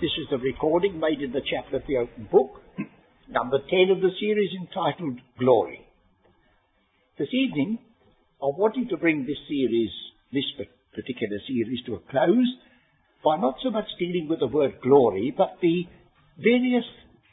[0.00, 2.62] This is a recording made in the chapel of the open book,
[3.28, 5.84] number 10 of the series entitled Glory.
[7.18, 7.78] This evening,
[8.42, 9.90] I wanted to bring this series,
[10.32, 10.44] this
[10.94, 12.48] particular series, to a close
[13.22, 15.84] by not so much dealing with the word glory, but the
[16.38, 16.88] various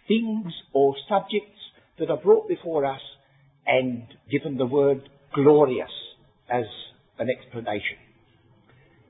[0.09, 1.61] things or subjects
[1.99, 2.99] that are brought before us
[3.65, 5.95] and given the word glorious
[6.49, 6.65] as
[7.17, 7.95] an explanation.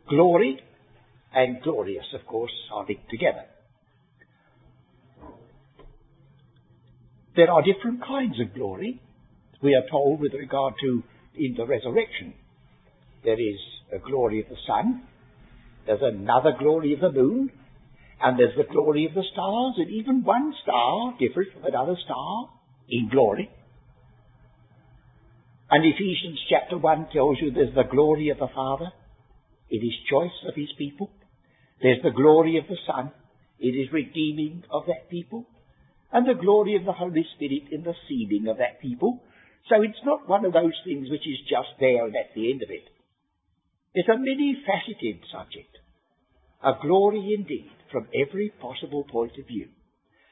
[0.07, 0.61] Glory
[1.37, 3.43] and glorious, of course, are linked together.
[7.35, 8.99] There are different kinds of glory.
[9.61, 11.03] We are told with regard to
[11.35, 12.33] in the resurrection.
[13.23, 13.59] There is
[13.93, 15.03] a glory of the sun,
[15.85, 17.51] there's another glory of the moon,
[18.19, 22.49] and there's the glory of the stars, and even one star different from another star
[22.89, 23.51] in glory.
[25.69, 28.91] And Ephesians chapter 1 tells you there's the glory of the Father
[29.69, 31.11] in His choice of His people.
[31.81, 33.11] There's the glory of the Son
[33.59, 35.45] in His redeeming of that people.
[36.11, 39.23] And the glory of the Holy Spirit in the sealing of that people.
[39.69, 42.63] So it's not one of those things which is just there and at the end
[42.63, 42.87] of it.
[43.93, 45.75] It's a many-faceted subject.
[46.63, 49.67] A glory indeed from every possible point of view.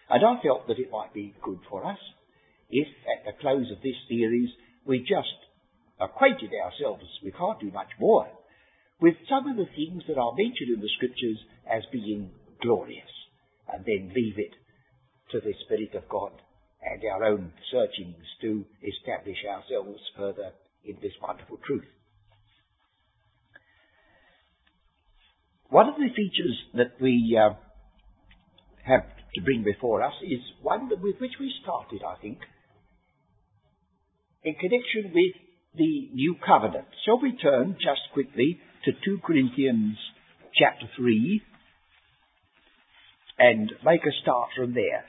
[0.10, 2.00] And I felt that it might be good for us
[2.70, 4.50] if at the close of this series
[4.86, 5.38] we just
[6.00, 8.28] acquainted ourselves, we can't do much more,
[9.02, 11.38] with some of the things that are mentioned in the scriptures
[11.70, 13.12] as being glorious,
[13.72, 14.54] and then leave it
[15.32, 16.32] to the Spirit of God
[16.82, 20.52] and our own searchings to establish ourselves further
[20.84, 21.86] in this wonderful truth.
[25.70, 27.56] One of the features that we uh,
[28.86, 32.38] have to bring before us is one with which we started, I think,
[34.44, 35.34] in connection with
[35.76, 36.86] the new covenant.
[37.04, 39.98] Shall we turn just quickly to 2 Corinthians
[40.54, 41.42] chapter 3
[43.40, 45.06] and make a start from there?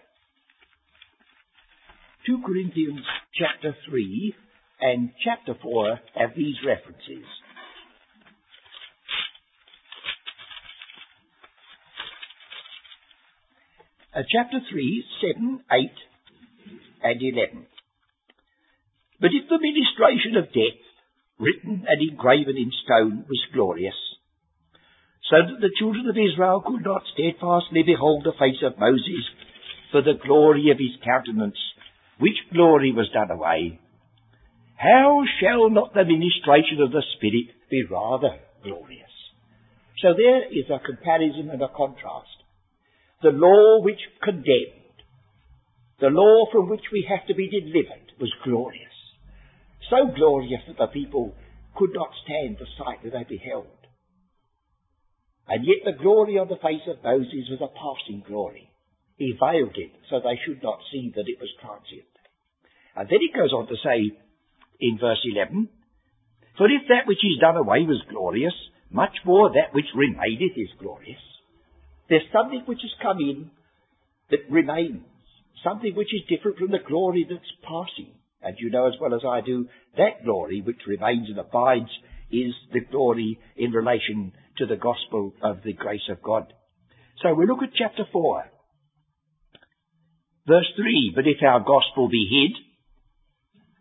[2.26, 3.04] 2 Corinthians
[3.34, 4.34] chapter 3
[4.80, 7.26] and chapter 4 have these references.
[14.14, 15.04] Uh, chapter 3,
[15.34, 15.90] 7, 8,
[17.02, 17.66] and 11.
[19.20, 20.85] But if the ministration of death,
[21.38, 23.96] written and engraven in stone, was glorious,
[25.28, 29.24] so that the children of Israel could not steadfastly behold the face of Moses
[29.92, 31.58] for the glory of his countenance,
[32.18, 33.78] which glory was done away,
[34.76, 39.08] how shall not the ministration of the Spirit be rather glorious?
[40.02, 42.44] So there is a comparison and a contrast.
[43.22, 45.00] The law which condemned,
[46.00, 48.95] the law from which we have to be delivered, was glorious
[49.90, 51.34] so glorious that the people
[51.76, 53.66] could not stand the sight that they beheld.
[55.48, 58.70] And yet the glory on the face of Moses was a passing glory.
[59.16, 62.10] He veiled it so they should not see that it was transient.
[62.96, 64.16] And then it goes on to say
[64.80, 65.68] in verse 11,
[66.58, 68.54] For if that which is done away was glorious,
[68.90, 71.20] much more that which remaineth is glorious.
[72.08, 73.50] There's something which has come in
[74.30, 75.04] that remains,
[75.62, 78.15] something which is different from the glory that's passing.
[78.46, 81.90] And you know as well as I do, that glory which remains and abides
[82.30, 86.52] is the glory in relation to the gospel of the grace of God.
[87.22, 88.44] So we look at chapter 4.
[90.46, 92.54] Verse 3, But if our gospel be hid,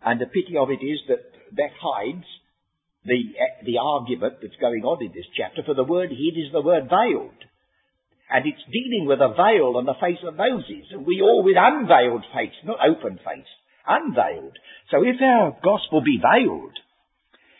[0.03, 1.21] and the pity of it is that
[1.53, 2.25] that hides
[3.05, 3.21] the,
[3.65, 6.89] the argument that's going on in this chapter, for the word hid is the word
[6.89, 7.37] veiled.
[8.33, 11.53] And it's dealing with a veil on the face of Moses, and we all with
[11.53, 13.51] unveiled face, not open face
[13.87, 14.57] unveiled.
[14.91, 16.77] So if our gospel be veiled,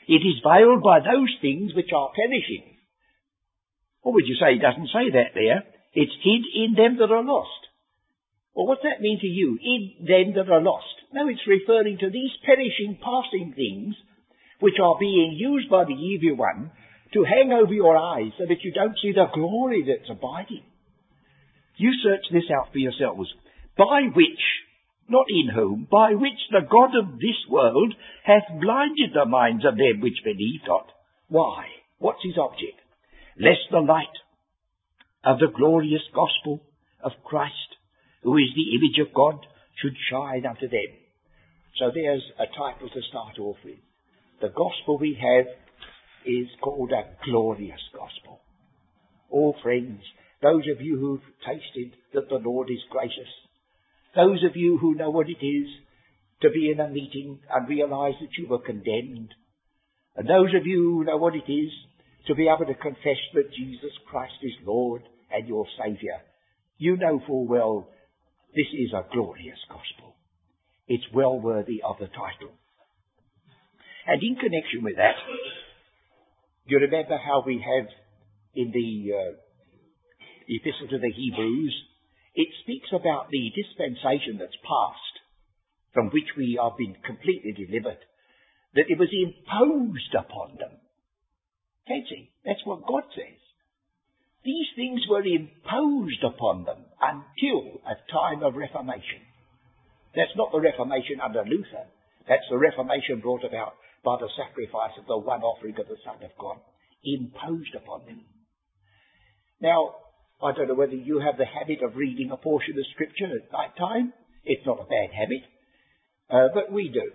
[0.08, 2.78] it is veiled by those things which are perishing.
[4.03, 5.63] Or would you say he doesn't say that there?
[5.94, 7.50] It's hid in them that are lost.
[8.53, 9.58] Well, what's that mean to you?
[9.59, 10.96] In them that are lost.
[11.12, 13.96] No, it's referring to these perishing, passing things
[14.59, 16.72] which are being used by the evil one
[17.13, 20.63] to hang over your eyes so that you don't see the glory that's abiding.
[21.77, 23.27] You search this out for yourselves.
[23.77, 24.44] By which
[25.07, 27.94] not in whom, by which the God of this world
[28.24, 30.88] hath blinded the minds of them which believe not.
[31.28, 31.66] Why?
[32.00, 32.80] What's his object?
[33.40, 34.18] Lest the light
[35.24, 36.62] of the glorious gospel
[37.04, 37.78] of Christ,
[38.24, 39.46] who is the image of God,
[39.81, 40.92] should shine unto them.
[41.78, 43.80] So there's a title to start off with.
[44.42, 45.48] The gospel we have
[46.25, 48.42] is called a glorious gospel.
[49.31, 50.01] Oh friends,
[50.42, 53.31] those of you who've tasted that the Lord is gracious,
[54.15, 55.67] those of you who know what it is
[56.41, 59.33] to be in a meeting and realize that you were condemned.
[60.15, 61.71] And those of you who know what it is
[62.27, 66.19] to be able to confess that Jesus Christ is Lord and your Saviour.
[66.77, 67.89] You know full well
[68.56, 70.15] this is a glorious gospel.
[70.88, 72.56] It's well worthy of the title.
[74.07, 75.15] And in connection with that,
[76.65, 77.88] you remember how we have
[78.56, 79.33] in the uh,
[80.47, 81.75] Epistle to the Hebrews,
[82.36, 85.16] it speaks about the dispensation that's passed,
[85.94, 88.00] from which we have been completely delivered,
[88.76, 90.76] that it was imposed upon them.
[91.88, 93.40] Can Fancy, that's what God says.
[94.44, 99.24] These things were imposed upon them until a time of Reformation.
[100.14, 101.88] That's not the Reformation under Luther.
[102.28, 103.74] That's the Reformation brought about
[104.04, 106.58] by the sacrifice of the one offering of the Son of God.
[107.04, 108.22] Imposed upon them.
[109.62, 109.96] Now,
[110.44, 113.52] I don't know whether you have the habit of reading a portion of Scripture at
[113.52, 114.14] night time.
[114.44, 115.44] It's not a bad habit.
[116.30, 117.12] Uh, but we do.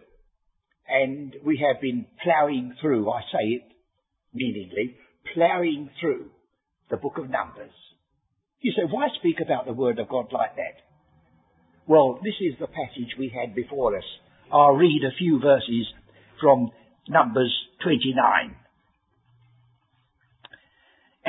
[0.88, 3.62] And we have been ploughing through, I say it
[4.34, 4.96] meaningly,
[5.34, 6.30] ploughing through
[6.90, 7.70] the book of Numbers.
[8.60, 10.82] You say, why speak about the Word of God like that?
[11.86, 14.04] Well, this is the passage we had before us.
[14.52, 15.86] I'll read a few verses
[16.40, 16.70] from
[17.08, 18.56] Numbers 29.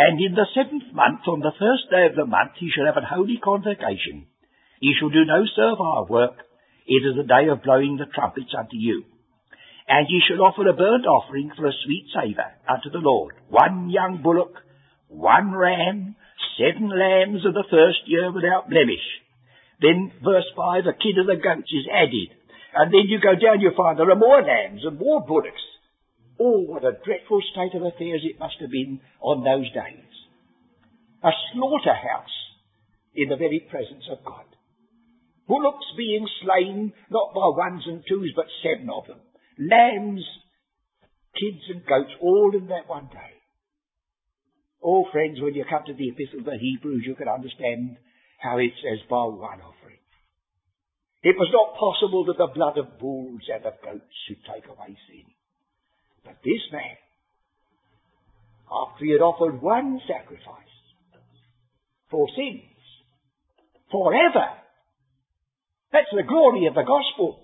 [0.01, 2.97] And in the seventh month, on the first day of the month, he shall have
[2.97, 4.25] an holy convocation.
[4.79, 6.41] He shall do no servile work.
[6.87, 9.05] It is the day of blowing the trumpets unto you.
[9.87, 13.91] And ye shall offer a burnt offering for a sweet savour unto the Lord, one
[13.91, 14.57] young bullock
[15.11, 16.15] one ram,
[16.57, 19.03] seven lambs of the first year without blemish.
[19.81, 22.31] Then verse 5, a kid of the goats is added.
[22.73, 25.61] And then you go down, you find there are more lambs and more bullocks.
[26.41, 30.09] Oh, what a dreadful state of affairs it must have been on those days.
[31.21, 32.37] A slaughterhouse
[33.13, 34.49] in the very presence of God.
[35.47, 39.21] Bullocks being slain not by ones and twos, but seven of them.
[39.59, 40.25] Lambs,
[41.37, 43.37] kids and goats, all in that one day.
[44.81, 47.97] Oh, friends, when you come to the Epistle of the Hebrews, you can understand
[48.39, 50.01] how it says, by one offering.
[51.21, 54.97] It was not possible that the blood of bulls and of goats should take away
[55.05, 55.29] sin.
[56.23, 56.97] But this man,
[58.71, 60.75] after he had offered one sacrifice
[62.09, 62.61] for sins,
[63.91, 64.47] forever,
[65.91, 67.39] that's the glory of the gospel,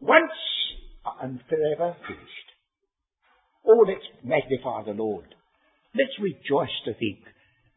[0.00, 0.32] once
[1.20, 2.48] and forever finished.
[3.66, 5.34] Oh, let's magnify the Lord.
[5.94, 7.20] Let's rejoice to think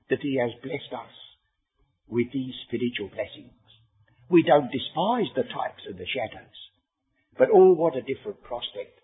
[0.10, 1.16] that He has blessed us
[2.08, 3.52] with these spiritual blessings.
[4.30, 6.56] We don't despise the types and the shadows.
[7.38, 9.01] But oh, what a different prospect.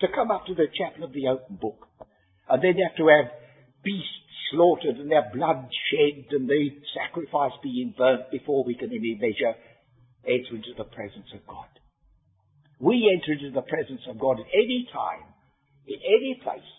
[0.00, 1.86] To come up to the chapel of the open book
[2.48, 3.32] and then have to have
[3.84, 4.20] beasts
[4.50, 9.54] slaughtered and their blood shed and the sacrifice being burnt before we can any measure
[10.26, 11.68] enter into the presence of God.
[12.80, 15.28] We enter into the presence of God at any time,
[15.86, 16.72] in any place,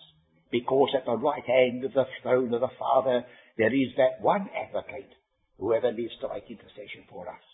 [0.50, 3.24] because at the right hand of the throne of the Father
[3.56, 5.14] there is that one advocate
[5.58, 7.46] who ever lives to make intercession for us,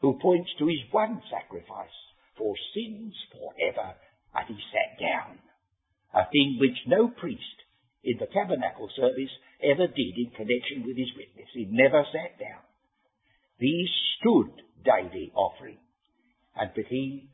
[0.00, 1.98] who points to his one sacrifice
[2.38, 3.94] for sins forever,
[4.34, 5.38] and he sat down.
[6.14, 7.58] A thing which no priest
[8.02, 9.30] in the tabernacle service
[9.62, 11.48] ever did in connection with his witness.
[11.52, 12.64] He never sat down.
[13.58, 13.86] He
[14.18, 14.50] stood
[14.84, 15.78] daily offering,
[16.56, 17.28] and but he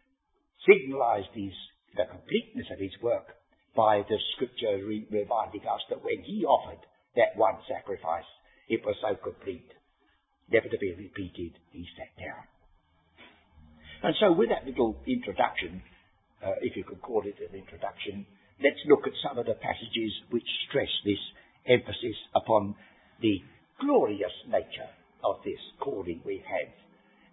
[0.66, 1.54] signalized his,
[1.94, 3.38] the completeness of his work
[3.76, 6.82] by the scripture re- reminding us that when he offered
[7.14, 8.26] that one sacrifice,
[8.68, 9.70] it was so complete,
[10.50, 12.42] never to be repeated, he sat down.
[14.02, 15.82] And so with that little introduction,
[16.44, 18.26] uh, if you could call it an introduction,
[18.62, 21.20] let's look at some of the passages which stress this
[21.66, 22.74] emphasis upon
[23.20, 23.40] the
[23.80, 24.90] glorious nature
[25.24, 26.72] of this calling we have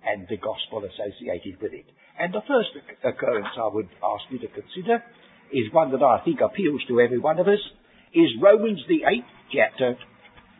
[0.05, 1.86] and the gospel associated with it.
[2.19, 2.69] And the first
[3.03, 5.03] occurrence I would ask you to consider
[5.51, 7.62] is one that I think appeals to every one of us,
[8.13, 9.95] is Romans the 8th chapter,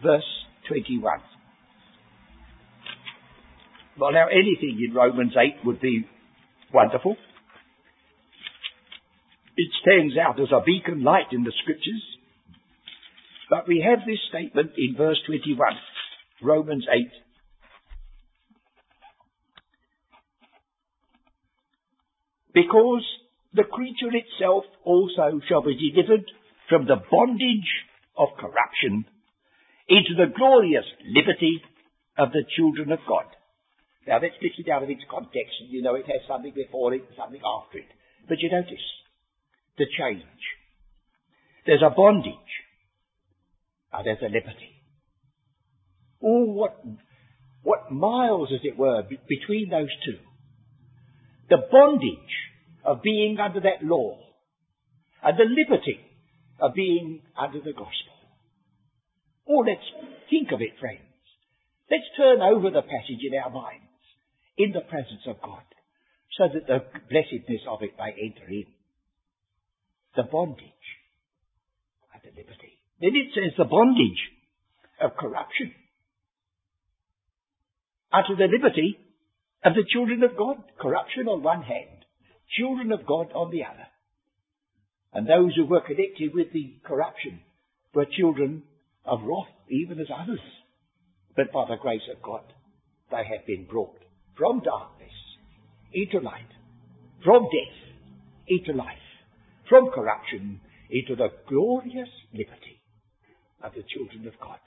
[0.02, 0.26] verse
[0.68, 1.04] 21.
[4.00, 6.08] Well, now anything in Romans 8 would be
[6.74, 7.16] wonderful.
[9.56, 12.02] It stands out as a beacon light in the scriptures.
[13.50, 15.58] But we have this statement in verse 21,
[16.42, 17.08] Romans 8.
[22.54, 23.04] Because
[23.54, 26.26] the creature itself also shall be delivered
[26.70, 27.70] from the bondage
[28.18, 29.06] of corruption
[29.90, 31.62] into the glorious liberty
[32.18, 33.26] of the children of God.
[34.08, 35.54] Now let's lift it out of its context.
[35.70, 37.90] You know it has something before it something after it.
[38.28, 38.82] But you notice
[39.78, 40.24] the change.
[41.66, 42.34] There's a bondage.
[43.92, 44.74] and there's a liberty.
[46.22, 46.84] Oh, what,
[47.62, 50.18] what miles, as it were, be- between those two.
[51.50, 52.34] The bondage
[52.84, 54.20] of being under that law
[55.22, 56.00] and the liberty
[56.60, 58.18] of being under the gospel.
[59.48, 59.84] Oh, let's
[60.30, 61.00] think of it, friends.
[61.92, 63.84] Let's turn over the passage in our minds,
[64.58, 65.64] in the presence of God,
[66.38, 68.66] so that the blessedness of it may enter in.
[70.16, 70.88] The bondage
[72.14, 72.80] and the liberty.
[73.02, 74.22] Then it says the bondage
[75.02, 75.74] of corruption
[78.12, 78.98] unto the liberty
[79.66, 80.64] of the children of God.
[80.80, 82.06] Corruption on one hand,
[82.58, 83.88] children of God on the other.
[85.14, 87.40] And those who were connected with the corruption
[87.94, 88.64] were children
[89.06, 90.40] of wrath, even as others.
[91.36, 92.44] But by the grace of God,
[93.12, 94.00] they have been brought
[94.38, 95.14] from darkness
[95.94, 96.50] into light,
[97.24, 97.78] from death
[98.48, 99.03] into life,
[99.74, 100.62] from corruption
[100.92, 102.78] into the glorious liberty
[103.64, 104.60] of the children of God.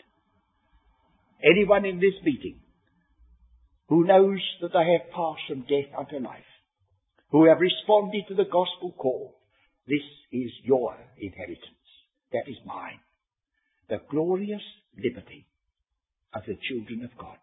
[1.45, 2.59] Anyone in this meeting
[3.89, 6.51] who knows that they have passed from death unto life,
[7.31, 9.37] who have responded to the gospel call,
[9.87, 11.87] this is your inheritance.
[12.33, 12.99] That is mine.
[13.89, 14.67] The glorious
[14.99, 15.47] liberty
[16.35, 17.39] of the children of God.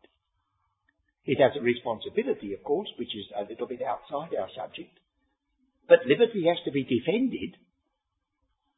[1.24, 5.00] It has a responsibility, of course, which is a little bit outside our subject.
[5.88, 7.58] But liberty has to be defended.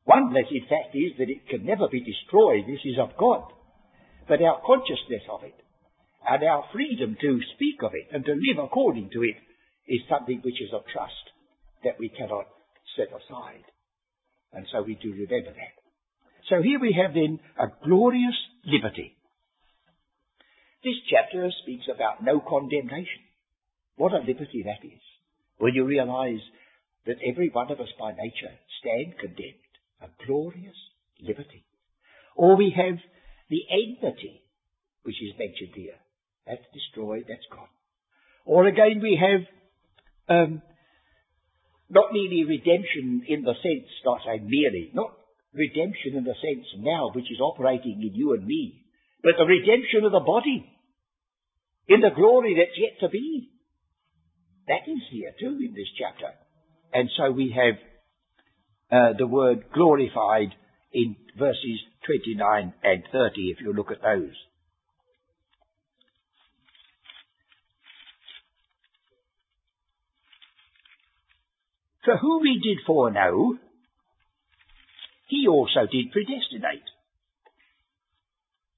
[0.06, 2.66] One blessed fact is that it can never be destroyed.
[2.68, 3.46] This is of God.
[4.28, 5.56] But our consciousness of it
[6.28, 9.38] and our freedom to speak of it and to live according to it
[9.88, 11.26] is something which is of trust
[11.84, 12.46] that we cannot
[12.98, 13.66] set aside.
[14.54, 15.76] And so we do remember that.
[16.50, 19.18] So here we have then a glorious liberty.
[20.84, 23.26] This chapter speaks about no condemnation.
[23.98, 25.02] What a liberty that is.
[25.58, 26.42] When you realize
[27.06, 29.62] that every one of us by nature stand condemned.
[30.02, 30.76] A glorious
[31.22, 31.64] liberty.
[32.36, 32.98] Or we have
[33.50, 34.42] the enmity,
[35.04, 36.00] which is mentioned here.
[36.46, 37.72] That's destroyed, that's gone.
[38.46, 39.42] Or again, we have
[40.30, 40.62] um,
[41.90, 45.14] not merely redemption in the sense, not say merely, not
[45.54, 48.86] redemption in the sense now which is operating in you and me,
[49.24, 50.70] but the redemption of the body
[51.88, 53.50] in the glory that's yet to be.
[54.68, 56.34] That is here too in this chapter.
[56.96, 57.76] And so we have
[58.90, 60.56] uh, the word glorified
[60.94, 64.32] in verses 29 and 30 if you look at those.
[72.06, 73.56] For whom he did foreknow,
[75.28, 76.88] he also did predestinate,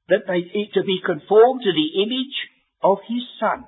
[0.10, 0.42] that they
[0.74, 2.36] to be conformed to the image
[2.82, 3.66] of his Son,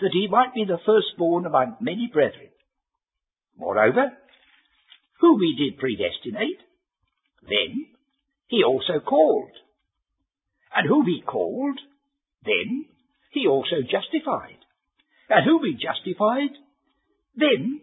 [0.00, 2.50] that he might be the firstborn among many brethren.
[3.60, 4.10] Moreover,
[5.20, 6.60] whom he did predestinate,
[7.42, 7.86] then
[8.48, 9.52] he also called.
[10.74, 11.78] And whom he called,
[12.42, 12.86] then
[13.32, 14.64] he also justified.
[15.28, 16.56] And whom he justified,
[17.36, 17.82] then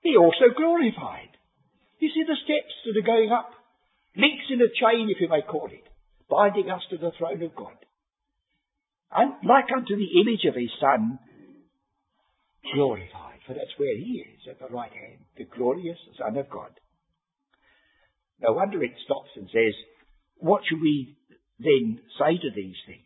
[0.00, 1.34] he also glorified.
[1.98, 3.50] You see the steps that are going up.
[4.16, 5.82] Links in a chain, if you may call it,
[6.30, 7.74] binding us to the throne of God.
[9.10, 11.18] And like unto the image of his Son,
[12.72, 16.70] glorified, for that's where he is, at the right hand, the glorious Son of God.
[18.40, 19.74] No wonder it stops and says,
[20.38, 21.16] what should we
[21.58, 23.00] then say to these things?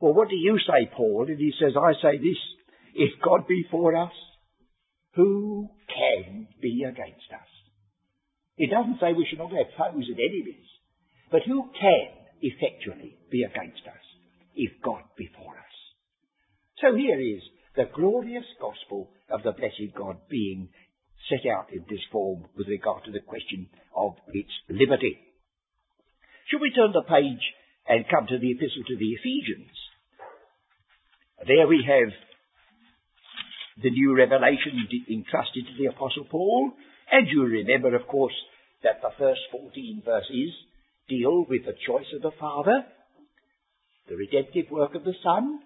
[0.00, 1.26] Well, what do you say, Paul?
[1.28, 2.38] And he says, I say this,
[2.94, 4.12] if God be for us,
[5.14, 7.48] who can be against us?
[8.56, 10.66] It doesn't say we should not have foes and enemies,
[11.30, 12.08] but who can
[12.40, 14.04] effectually be against us
[14.54, 15.74] if God be for us?
[16.80, 17.42] So here is
[17.76, 20.68] the glorious gospel of the blessed God being
[21.28, 25.18] set out in this form with regard to the question of its liberty.
[26.50, 27.42] Should we turn the page
[27.88, 29.72] and come to the epistle to the Ephesians?
[31.46, 32.12] There we have
[33.82, 36.72] the new revelation entrusted to the Apostle Paul.
[37.10, 38.34] And you remember, of course,
[38.82, 40.52] that the first 14 verses
[41.08, 42.84] deal with the choice of the Father,
[44.08, 45.60] the redemptive work of the Son,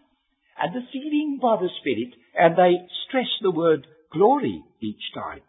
[0.61, 5.43] and the sealing by the Spirit, and they stress the word glory each time.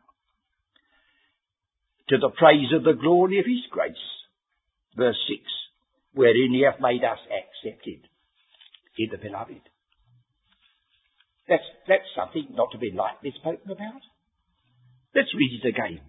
[2.10, 3.94] To the praise of the glory of His grace,
[4.96, 5.40] verse 6,
[6.14, 8.08] wherein He hath made us accepted
[8.98, 9.62] in the Beloved.
[11.48, 14.02] That's, that's something not to be lightly spoken about.
[15.16, 16.02] Let's read it again.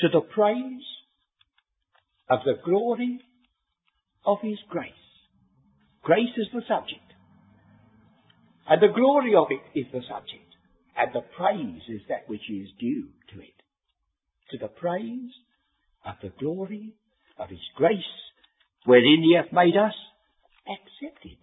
[0.00, 0.86] To the praise
[2.30, 3.20] of the glory
[4.24, 4.92] of His grace.
[6.02, 7.05] Grace is the subject.
[8.68, 10.50] And the glory of it is the subject.
[10.96, 13.54] And the praise is that which is due to it.
[14.50, 15.30] To the praise
[16.04, 16.94] of the glory
[17.38, 17.98] of His grace,
[18.84, 19.94] wherein He hath made us
[20.66, 21.38] accepted.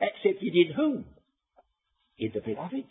[0.00, 1.04] Accepted in whom?
[2.22, 2.86] in the beloved.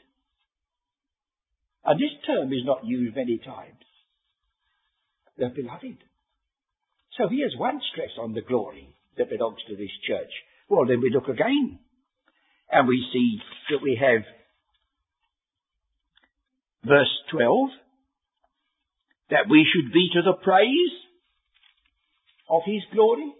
[1.85, 3.83] And this term is not used many times.
[5.37, 5.97] The beloved.
[7.17, 10.31] So here's one stress on the glory that belongs to this church,
[10.69, 11.79] Well, then we look again.
[12.71, 14.23] And we see that we have
[16.85, 17.69] verse 12,
[19.29, 20.95] that we should be to the praise
[22.49, 23.33] of his glory,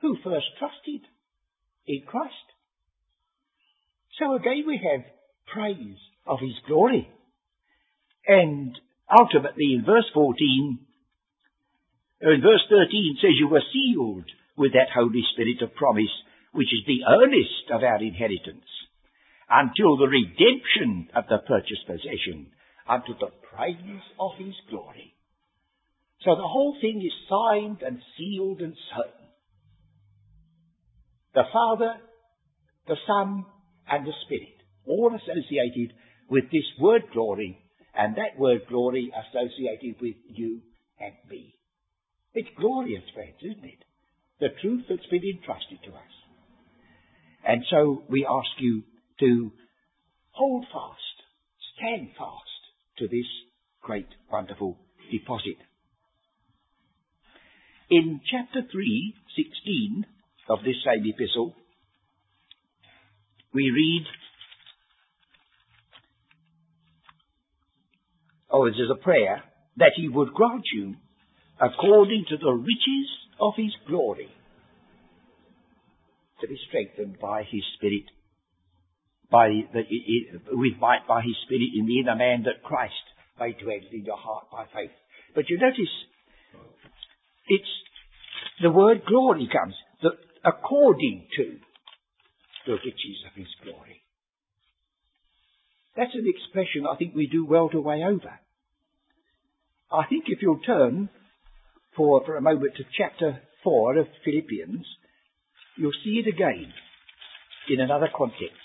[0.00, 1.02] who first trusted
[1.86, 2.34] in Christ.
[4.18, 5.04] So again we have
[5.52, 7.08] praise of his glory.
[8.26, 8.78] And
[9.10, 10.78] ultimately in verse 14,
[12.20, 14.24] in verse 13 says you were sealed
[14.56, 16.12] with that Holy Spirit of promise,
[16.52, 18.68] which is the earnest of our inheritance,
[19.48, 22.52] until the redemption of the purchased possession,
[22.88, 25.14] unto the praise of his glory.
[26.24, 29.26] So the whole thing is signed and sealed and certain.
[31.34, 31.94] The Father,
[32.86, 33.44] the Son,
[33.90, 35.94] and the Spirit, all associated
[36.28, 37.58] with this word glory,
[37.94, 40.60] and that word glory associated with you
[41.00, 41.54] and me.
[42.34, 43.84] It's glorious, friends, isn't it?
[44.40, 46.21] The truth that's been entrusted to us.
[47.46, 48.82] And so we ask you
[49.20, 49.52] to
[50.30, 51.00] hold fast,
[51.76, 52.42] stand fast
[52.98, 53.26] to this
[53.82, 54.78] great, wonderful
[55.10, 55.56] deposit.
[57.90, 60.06] In chapter 3, 16
[60.48, 61.54] of this same epistle,
[63.52, 64.06] we read,
[68.50, 69.42] oh, this is a prayer,
[69.76, 70.94] that he would grant you
[71.60, 73.08] according to the riches
[73.40, 74.28] of his glory,
[76.42, 78.04] to be strengthened by his Spirit,
[79.30, 79.82] by the,
[80.52, 82.92] with might by his Spirit in the inner man that Christ
[83.40, 84.92] may dwell in your heart by faith.
[85.34, 85.94] But you notice,
[87.48, 87.72] it's
[88.60, 90.10] the word glory comes, the,
[90.44, 91.56] according to
[92.66, 94.02] the riches of his glory.
[95.96, 98.38] That's an expression I think we do well to weigh over.
[99.90, 101.10] I think if you'll turn
[101.96, 104.86] for, for a moment to chapter 4 of Philippians,
[105.76, 106.72] you'll see it again
[107.68, 108.58] in another context.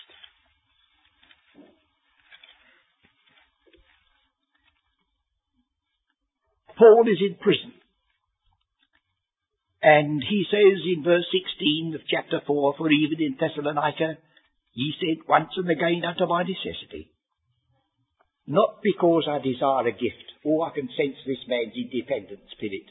[6.78, 7.74] Paul is in prison.
[9.82, 14.18] And he says in verse 16 of chapter 4, For even in Thessalonica
[14.74, 17.12] ye said once and again unto my necessity.
[18.46, 20.28] Not because I desire a gift.
[20.44, 22.88] or I can sense this man's independent spirit.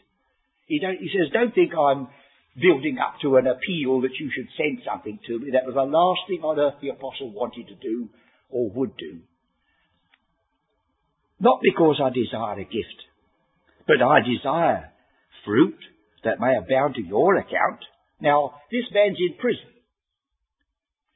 [0.67, 2.09] He, he says, don't think I'm
[2.57, 5.53] building up to an appeal that you should send something to me.
[5.53, 8.09] That was the last thing on earth the apostle wanted to do
[8.49, 9.21] or would do.
[11.39, 13.01] Not because I desire a gift,
[13.87, 14.91] but I desire
[15.45, 15.77] fruit
[16.25, 17.85] that may abound to your account.
[18.21, 19.69] Now, this man's in prison.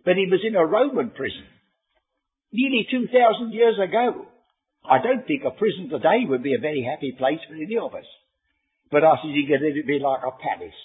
[0.05, 1.49] But he was in a Roman prison.
[2.53, 4.27] Nearly 2,000 years ago.
[4.85, 7.95] I don't think a prison today would be a very happy place for any of
[7.95, 8.09] us.
[8.91, 10.81] But I it, it'd be like a palace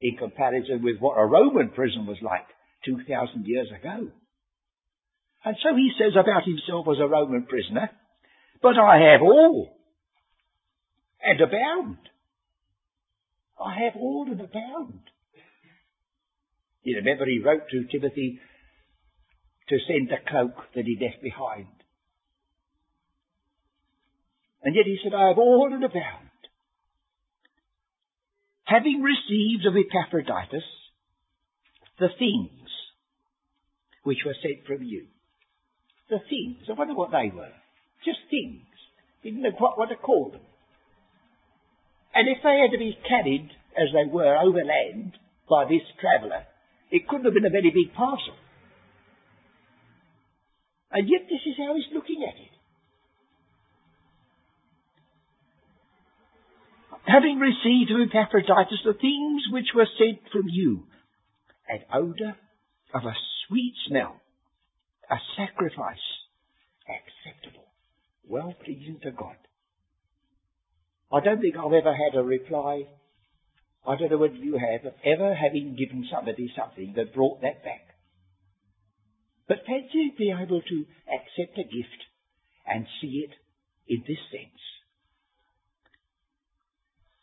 [0.00, 2.46] in comparison with what a Roman prison was like
[2.86, 4.08] 2,000 years ago.
[5.44, 7.90] And so he says about himself as a Roman prisoner,
[8.62, 9.76] but I have all
[11.22, 11.98] and abound.
[13.58, 15.00] I have all and abound.
[16.82, 18.40] You remember he wrote to Timothy
[19.68, 21.68] to send the cloak that he left behind.
[24.62, 26.29] And yet he said, I have all and abound
[28.70, 30.62] having received of Epaphroditus
[31.98, 32.70] the things
[34.04, 35.06] which were sent from you.
[36.08, 36.62] The things.
[36.70, 37.52] I wonder what they were.
[38.04, 38.62] Just things.
[39.22, 40.40] Didn't know what, what to call them.
[42.14, 46.46] And if they had to be carried, as they were, overland by this traveller,
[46.90, 48.34] it couldn't have been a very big parcel.
[50.90, 52.54] And yet this is how he's looking at it.
[57.10, 60.84] Having received of Epaphroditus the things which were sent from you,
[61.68, 62.36] an odour
[62.94, 63.14] of a
[63.46, 64.20] sweet smell,
[65.10, 66.06] a sacrifice
[66.88, 67.66] acceptable,
[68.26, 69.36] well pleasing to God.
[71.12, 72.86] I don't think I've ever had a reply,
[73.86, 77.64] I don't know whether you have, of ever having given somebody something that brought that
[77.64, 77.86] back.
[79.48, 82.00] But fancy being able to accept a gift
[82.66, 83.34] and see it
[83.88, 84.60] in this sense.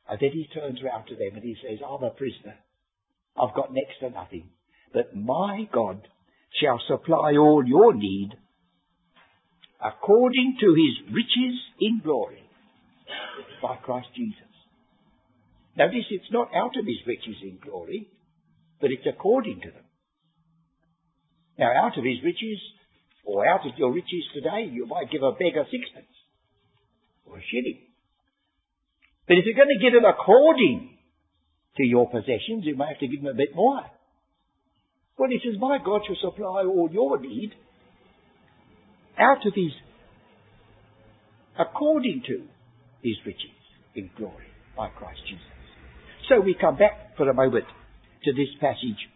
[0.09, 2.55] And then he turns round to them and he says, I'm a prisoner.
[3.35, 4.49] I've got next to nothing.
[4.93, 6.07] But my God
[6.61, 8.31] shall supply all your need
[9.83, 12.41] according to his riches in glory
[13.61, 14.41] by Christ Jesus.
[15.77, 18.07] Notice it's not out of his riches in glory,
[18.81, 19.83] but it's according to them.
[21.59, 22.59] Now, out of his riches,
[23.25, 26.13] or out of your riches today, you might give a beggar sixpence,
[27.25, 27.81] or a shilling.
[29.27, 30.97] But if you're going to give them according
[31.77, 33.81] to your possessions, you may have to give them a bit more.
[35.17, 37.51] Well, he says, my God shall supply all your need
[39.19, 39.71] out of his,
[41.59, 42.43] according to
[43.01, 43.57] his riches
[43.95, 44.45] in glory
[44.77, 45.43] by Christ Jesus.
[46.29, 47.65] So we come back for a moment
[48.23, 49.09] to this passage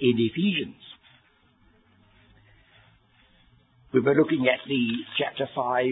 [0.00, 0.82] in Ephesians.
[3.92, 5.84] We were looking at the chapter 5,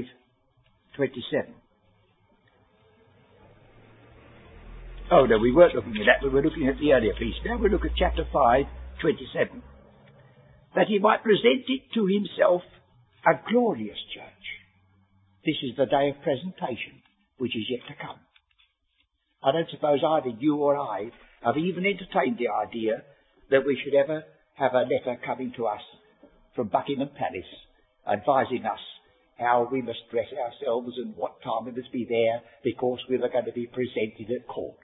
[0.96, 1.54] 27.
[5.08, 7.38] Oh no, we weren't looking at that, we were looking at the earlier piece.
[7.44, 8.64] Now we look at chapter 5,
[9.00, 9.62] 27.
[10.74, 12.62] That he might present it to himself
[13.24, 14.44] a glorious church.
[15.44, 16.98] This is the day of presentation,
[17.38, 18.18] which is yet to come.
[19.44, 21.12] I don't suppose either you or I
[21.44, 23.04] have even entertained the idea
[23.50, 25.82] that we should ever have a letter coming to us
[26.56, 27.52] from Buckingham Palace
[28.10, 28.82] advising us
[29.38, 33.28] how we must dress ourselves and what time we must be there because we were
[33.28, 34.78] going to be presented at court.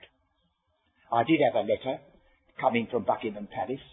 [1.13, 2.01] I did have a letter
[2.59, 3.85] coming from Buckingham Palace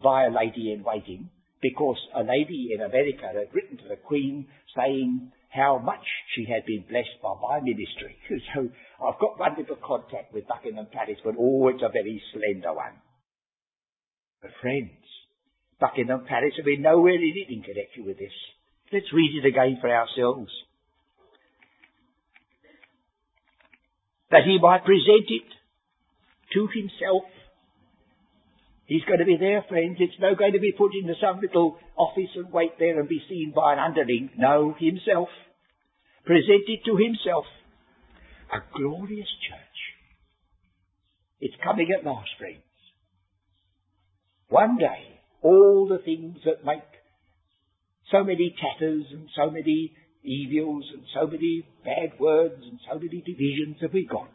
[0.00, 4.46] by a lady in waiting because a lady in America had written to the Queen
[4.76, 8.14] saying how much she had been blessed by my ministry.
[8.54, 8.68] So
[9.02, 12.94] I've got one little contact with Buckingham Palace, but oh, it's a very slender one.
[14.40, 15.02] But friends,
[15.80, 18.34] Buckingham Palace have been nowhere in it in connection with this.
[18.92, 20.50] Let's read it again for ourselves.
[24.30, 25.57] That he might present it
[26.54, 27.24] to himself.
[28.86, 29.98] He's going to be there, friends.
[30.00, 33.22] It's no going to be put into some little office and wait there and be
[33.28, 34.30] seen by an underling.
[34.38, 35.28] No, himself.
[36.24, 37.44] Presented to himself.
[38.50, 39.78] A glorious church.
[41.40, 42.62] It's coming at last, friends.
[44.48, 46.82] One day, all the things that make
[48.10, 49.92] so many tatters and so many
[50.24, 54.28] evils and so many bad words and so many divisions have we gone.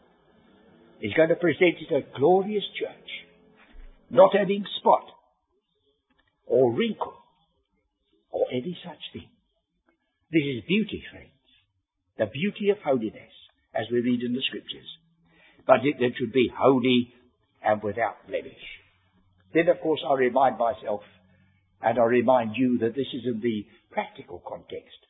[1.04, 3.10] He's going to present it a glorious church,
[4.08, 5.04] not having spot
[6.46, 7.12] or wrinkle
[8.30, 9.28] or any such thing.
[10.32, 11.28] This is beauty, friends.
[12.16, 13.36] The beauty of holiness,
[13.74, 14.88] as we read in the scriptures.
[15.66, 17.12] But it, it should be holy
[17.62, 18.64] and without blemish.
[19.52, 21.02] Then, of course, I remind myself
[21.82, 25.04] and I remind you that this is in the practical context.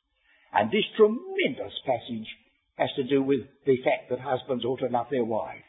[0.53, 2.27] And this tremendous passage
[2.79, 5.63] has to do with the fact that husbands ought to love their wives.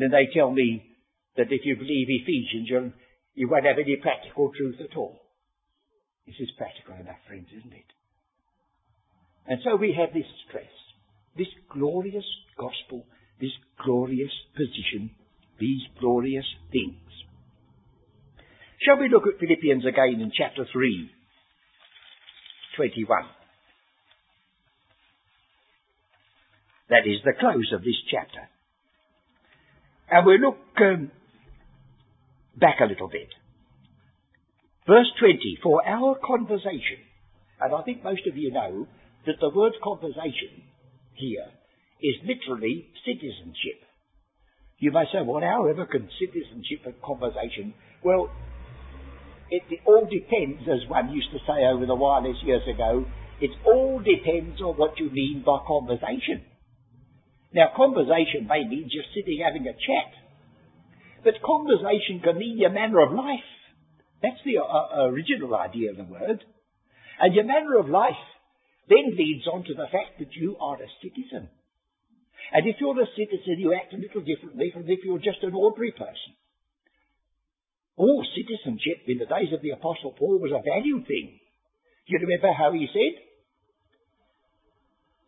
[0.00, 0.96] Then they tell me
[1.36, 2.92] that if you believe Ephesians, you
[3.34, 5.20] you won't have any practical truth at all.
[6.26, 7.90] This is practical enough, friends, isn't it?
[9.46, 10.72] And so we have this stress,
[11.36, 12.24] this glorious
[12.58, 13.04] gospel,
[13.40, 13.52] this
[13.84, 15.10] glorious position,
[15.58, 16.96] these glorious things.
[18.80, 21.10] Shall we look at Philippians again in chapter 3,
[22.76, 23.22] 21?
[26.88, 28.48] That is the close of this chapter.
[30.10, 31.10] And we look um,
[32.56, 33.28] back a little bit.
[34.86, 36.98] Verse 20, for our conversation,
[37.60, 38.88] and I think most of you know
[39.26, 40.64] that the word conversation
[41.14, 41.46] here
[42.02, 43.84] is literally citizenship.
[44.78, 47.74] You may say, well, however can citizenship and conversation?
[48.02, 48.30] Well,
[49.50, 53.04] it, it all depends, as one used to say over the wireless years ago,
[53.40, 56.42] it all depends on what you mean by conversation.
[57.52, 60.10] Now, conversation may mean just sitting having a chat.
[61.24, 63.44] But conversation can mean your manner of life.
[64.22, 66.44] That's the uh, original idea of the word.
[67.20, 68.20] And your manner of life
[68.88, 71.48] then leads on to the fact that you are a citizen.
[72.52, 75.54] And if you're a citizen, you act a little differently from if you're just an
[75.54, 76.34] ordinary person.
[77.96, 81.38] All citizenship in the days of the Apostle Paul was a valued thing.
[82.06, 83.22] Do you remember how he said?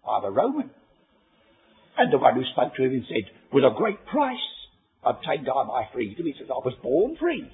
[0.09, 0.71] I'm a Roman.
[1.99, 4.37] And the one who spoke to him and said, with a great price
[5.05, 6.25] obtained I my freedom.
[6.25, 7.51] He says, I was born free.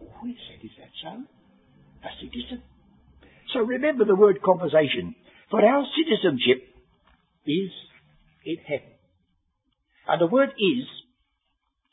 [0.00, 1.24] Oh, he said, is that so?
[2.04, 2.62] A citizen.
[3.52, 5.14] So remember the word conversation.
[5.50, 6.62] For our citizenship
[7.46, 7.72] is
[8.44, 8.94] in heaven.
[10.06, 10.86] And the word is,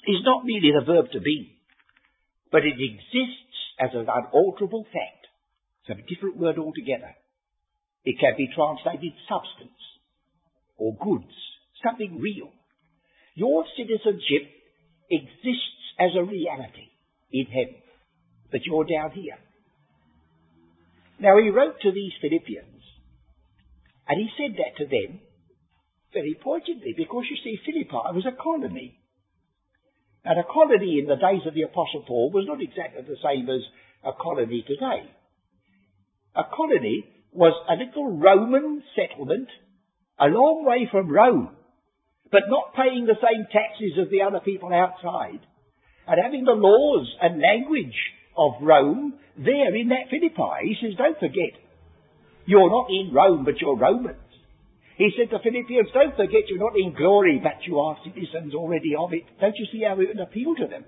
[0.07, 1.57] is not merely the verb to be,
[2.51, 5.27] but it exists as an unalterable fact.
[5.87, 7.15] It's a different word altogether.
[8.03, 9.81] It can be translated substance
[10.77, 11.33] or goods
[11.85, 12.49] something real.
[13.35, 14.49] Your citizenship
[15.11, 16.89] exists as a reality
[17.31, 17.75] in heaven,
[18.51, 19.37] but you're down here.
[21.19, 22.83] Now he wrote to these Philippians,
[24.07, 25.19] and he said that to them
[26.13, 28.97] very pointedly, because you see, Philippi was a colony.
[30.23, 33.47] And a colony in the days of the Apostle Paul was not exactly the same
[33.49, 33.61] as
[34.03, 35.11] a colony today.
[36.35, 39.49] A colony was a little Roman settlement
[40.17, 41.49] a long way from Rome
[42.31, 45.41] but not paying the same taxes as the other people outside.
[46.07, 47.97] and having the laws and language
[48.37, 50.69] of Rome there in that Philippi.
[50.69, 51.57] He says, don't forget,
[52.45, 54.21] you're not in Rome, but you're Romans.
[54.97, 58.93] He said to Philippians, don't forget you're not in glory, but you are citizens already
[58.97, 59.23] of it.
[59.41, 60.85] Don't you see how it would appeal to them?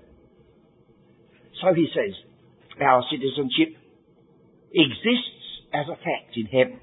[1.60, 2.14] So he says,
[2.80, 3.76] our citizenship
[4.72, 6.80] exists as a fact in heaven,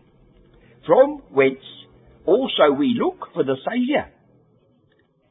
[0.85, 1.63] from whence
[2.25, 4.11] also we look for the Saviour,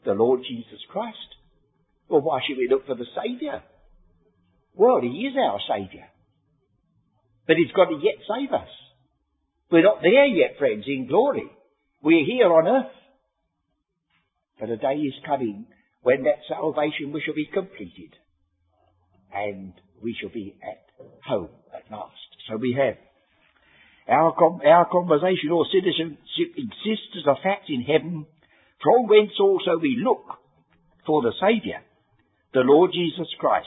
[0.05, 1.19] the Lord Jesus Christ.
[2.09, 3.63] Well, why should we look for the Saviour?
[4.75, 6.05] Well, He is our Saviour.
[7.47, 8.69] But He's got to yet save us.
[9.71, 11.51] We're not there yet, friends, in glory.
[12.03, 12.93] We're here on earth.
[14.61, 15.67] But a day is coming
[16.03, 18.15] when that salvation we shall be completed.
[19.35, 20.85] And we shall be at
[21.27, 22.13] home at last.
[22.49, 22.97] So we have
[24.07, 24.37] our,
[24.67, 28.27] our conversation or citizenship exists as a fact in heaven,
[28.85, 30.25] from whence also we look
[31.07, 31.81] for the Saviour,
[32.53, 33.67] the Lord Jesus Christ.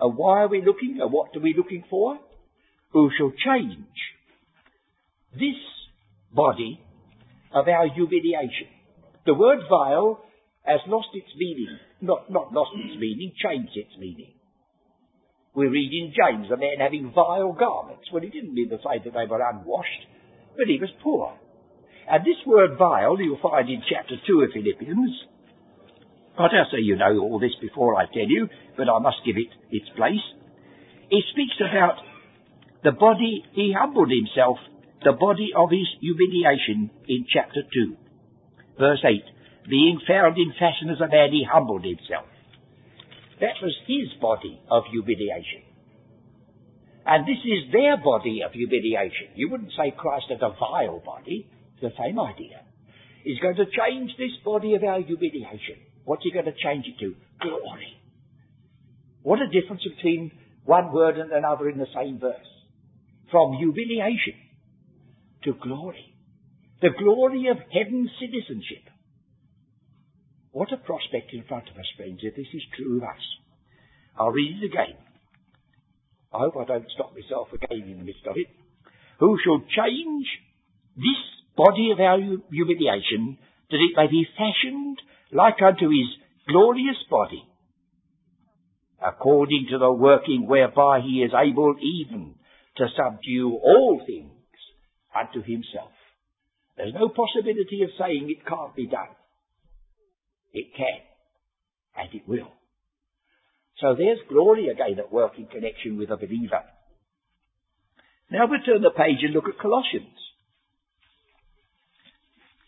[0.00, 2.18] And why are we looking, and what are we looking for?
[2.92, 3.86] Who shall change
[5.34, 5.60] this
[6.32, 6.80] body
[7.54, 8.68] of our humiliation.
[9.26, 10.24] The word vile
[10.62, 11.78] has lost its meaning.
[12.00, 14.32] Not, not lost its meaning, changed its meaning.
[15.54, 18.08] We read in James a man having vile garments.
[18.12, 20.06] Well, he didn't mean to say that they were unwashed,
[20.56, 21.36] but he was poor.
[22.12, 25.12] And this word vile you'll find in chapter 2 of Philippians.
[26.36, 29.36] I dare say you know all this before I tell you, but I must give
[29.38, 30.20] it its place.
[31.08, 31.96] It speaks about
[32.84, 34.58] the body, he humbled himself,
[35.02, 37.96] the body of his humiliation in chapter 2.
[38.78, 42.28] Verse 8, being found in fashion as a man, he humbled himself.
[43.40, 45.64] That was his body of humiliation.
[47.06, 49.32] And this is their body of humiliation.
[49.34, 51.48] You wouldn't say Christ has a vile body.
[51.82, 52.62] The same idea.
[53.24, 55.82] He's going to change this body of our humiliation.
[56.04, 57.14] What's he going to change it to?
[57.40, 57.98] Glory.
[59.22, 60.30] What a difference between
[60.64, 62.46] one word and another in the same verse.
[63.32, 64.34] From humiliation
[65.44, 66.14] to glory.
[66.80, 68.86] The glory of heaven's citizenship.
[70.52, 73.24] What a prospect in front of us, friends, if this is true of us.
[74.16, 74.98] I'll read it again.
[76.32, 78.46] I hope I don't stop myself again in the midst of it.
[79.18, 80.26] Who shall change
[80.96, 82.18] this body of our
[82.50, 83.38] humiliation,
[83.70, 84.98] that it may be fashioned
[85.32, 86.08] like unto his
[86.48, 87.44] glorious body,
[89.04, 92.34] according to the working whereby he is able even
[92.76, 94.30] to subdue all things
[95.14, 95.92] unto himself.
[96.76, 99.12] There's no possibility of saying it can't be done.
[100.52, 101.00] It can.
[101.96, 102.50] And it will.
[103.78, 106.62] So there's glory again at work in connection with a believer.
[108.30, 110.16] Now we turn the page and look at Colossians.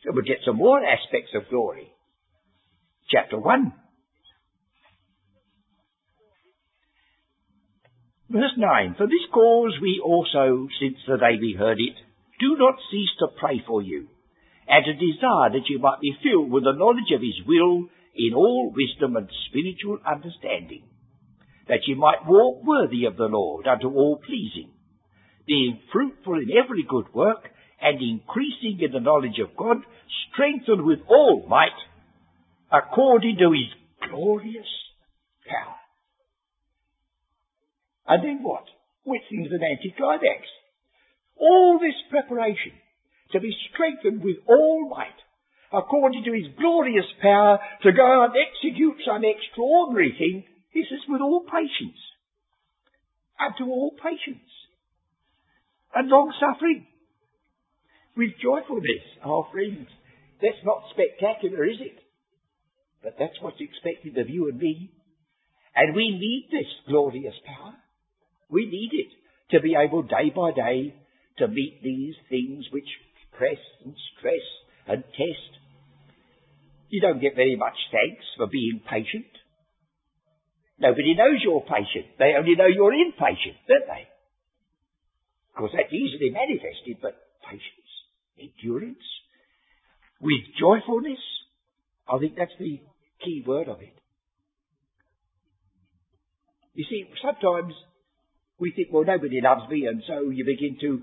[0.05, 1.91] So we'll get some more aspects of glory.
[3.11, 3.73] Chapter 1.
[8.31, 8.95] Verse 9.
[8.99, 11.97] For this cause we also, since the day we heard it,
[12.41, 14.09] do not cease to pray for you
[14.69, 18.35] and to desire that you might be filled with the knowledge of his will in
[18.35, 20.85] all wisdom and spiritual understanding,
[21.69, 24.71] that you might walk worthy of the Lord unto all pleasing,
[25.47, 27.51] being fruitful in every good work,
[27.85, 29.85] and increasing in the knowledge of God,
[30.33, 31.77] strengthened with all might,
[32.73, 33.69] according to his
[34.09, 34.73] glorious
[35.45, 35.77] power.
[38.09, 38.65] And then what?
[39.05, 40.49] Which seems an anticlimax.
[41.37, 42.73] All this preparation
[43.33, 45.21] to be strengthened with all might,
[45.71, 51.21] according to his glorious power, to go and execute some extraordinary thing, he says, with
[51.21, 52.01] all patience.
[53.39, 54.49] And to all patience.
[55.95, 56.87] And long suffering.
[58.17, 59.89] With joyfulness, our friends.
[60.41, 61.99] That's not spectacular, is it?
[63.03, 64.91] But that's what's expected of you and me.
[65.75, 67.75] And we need this glorious power.
[68.49, 69.11] We need it
[69.51, 70.95] to be able day by day
[71.39, 72.89] to meet these things which
[73.37, 74.47] press and stress
[74.87, 75.53] and test.
[76.89, 79.27] You don't get very much thanks for being patient.
[80.79, 82.15] Nobody knows you're patient.
[82.19, 84.07] They only know you're impatient, don't they?
[85.55, 87.15] Of course, that's easily manifested, but
[87.47, 87.84] patience,
[88.65, 88.99] endurance,
[90.21, 91.19] with joyfulness,
[92.09, 92.81] I think that's the
[93.25, 93.95] key word of it.
[96.75, 97.73] You see, sometimes
[98.59, 101.03] we think, well, nobody loves me, and so you begin to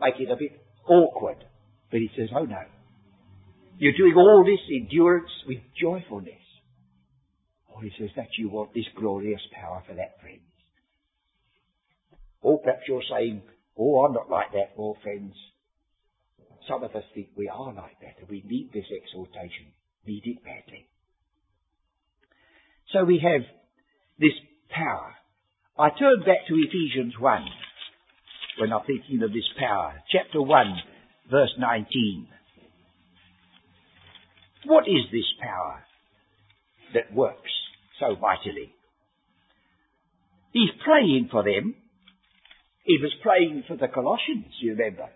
[0.00, 0.52] make it a bit
[0.88, 1.44] awkward.
[1.90, 2.62] But he says, oh no.
[3.78, 6.34] You're doing all this endurance with joyfulness.
[7.68, 10.40] Or he says that you want this glorious power for that, friends.
[12.42, 13.42] Or perhaps you're saying,
[13.78, 15.34] oh, I'm not like that, more friends.
[16.68, 19.72] Some of us think we are like that, and we need this exhortation,
[20.06, 20.86] need it badly.
[22.92, 23.42] So we have
[24.18, 24.34] this
[24.68, 25.14] power.
[25.78, 27.44] I turn back to Ephesians 1
[28.58, 29.94] when I'm thinking of this power.
[30.10, 30.76] Chapter 1,
[31.30, 32.28] verse 19.
[34.66, 35.82] What is this power
[36.94, 37.50] that works
[37.98, 38.74] so mightily?
[40.52, 41.74] He's praying for them.
[42.82, 45.08] He was praying for the Colossians, you remember.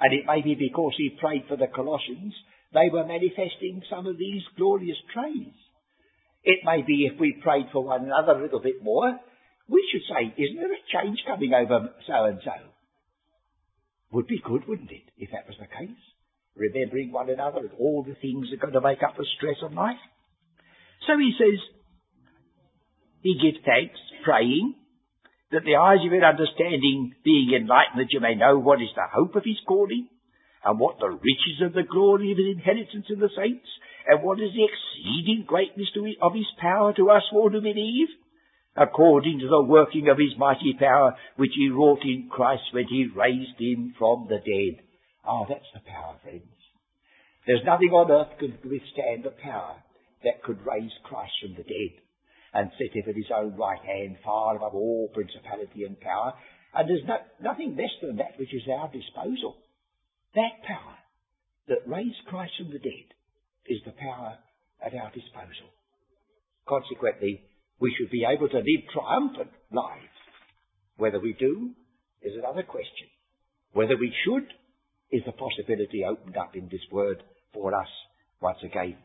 [0.00, 2.34] And it may be because he prayed for the Colossians,
[2.72, 5.56] they were manifesting some of these glorious traits.
[6.42, 9.18] It may be if we prayed for one another a little bit more,
[9.68, 12.52] we should say, isn't there a change coming over so and so?
[14.12, 15.96] Would be good, wouldn't it, if that was the case?
[16.54, 19.56] Remembering one another and all the things that are going to make up the stress
[19.62, 20.02] of life.
[21.06, 21.58] So he says,
[23.22, 24.74] he gives thanks, praying,
[25.54, 29.06] that the eyes of your understanding being enlightened, that you may know what is the
[29.06, 30.08] hope of his calling,
[30.64, 33.68] and what the riches of the glory of his inheritance in the saints,
[34.06, 35.88] and what is the exceeding greatness
[36.20, 38.08] of his power to us who believe,
[38.76, 43.06] according to the working of his mighty power, which he wrought in Christ when he
[43.14, 44.82] raised him from the dead.
[45.24, 46.42] Ah, oh, that's the power, friends.
[47.46, 49.76] There's nothing on earth could withstand the power
[50.24, 52.03] that could raise Christ from the dead
[52.54, 56.32] and set him at his own right hand, far above all principality and power.
[56.74, 59.56] And there's no, nothing less than that which is at our disposal.
[60.34, 60.96] That power
[61.68, 63.10] that raised Christ from the dead
[63.66, 64.38] is the power
[64.84, 65.70] at our disposal.
[66.66, 67.42] Consequently,
[67.80, 70.14] we should be able to live triumphant lives.
[70.96, 71.70] Whether we do
[72.22, 73.08] is another question.
[73.72, 74.46] Whether we should
[75.10, 77.88] is the possibility opened up in this word for us
[78.40, 78.96] once again.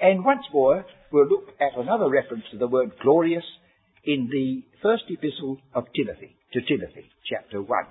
[0.00, 3.44] And once more, we'll look at another reference to the word glorious
[4.04, 7.84] in the first epistle of Timothy, to Timothy, chapter 1.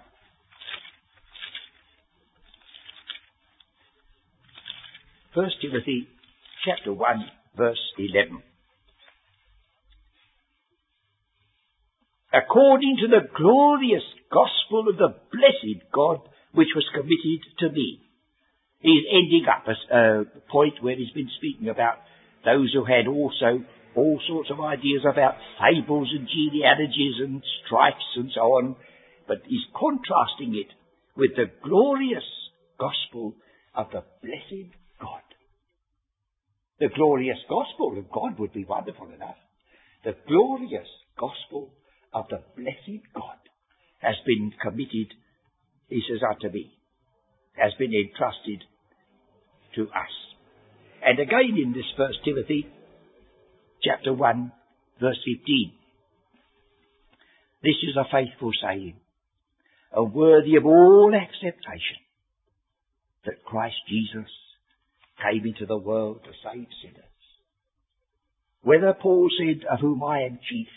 [5.33, 6.07] First Timothy,
[6.63, 7.25] chapter 1,
[7.57, 8.41] verse 11.
[12.33, 16.19] According to the glorious gospel of the blessed God
[16.53, 18.04] which was committed to me
[18.85, 21.97] He's ending up a, a point where he's been speaking about
[22.45, 28.29] those who had also all sorts of ideas about fables and genealogies and strifes and
[28.35, 28.75] so on,
[29.27, 30.69] but he's contrasting it
[31.17, 32.29] with the glorious
[32.79, 33.33] gospel
[33.73, 34.69] of the blessed
[35.01, 35.25] God.
[36.79, 39.41] The glorious gospel of God would be wonderful enough.
[40.03, 41.73] The glorious gospel
[42.13, 43.41] of the blessed God
[43.97, 45.09] has been committed,
[45.89, 46.75] he says, unto me
[47.57, 48.63] has been entrusted
[49.75, 50.13] to us.
[51.03, 52.67] And again in this first Timothy,
[53.83, 54.51] chapter 1,
[54.99, 55.71] verse 15.
[57.63, 58.95] This is a faithful saying,
[59.93, 61.97] and worthy of all acceptation,
[63.25, 64.29] that Christ Jesus
[65.21, 67.03] came into the world to save sinners.
[68.61, 70.67] Whether Paul said, of whom I am chief,